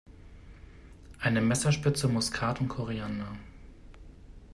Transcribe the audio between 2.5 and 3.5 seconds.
und Koriander.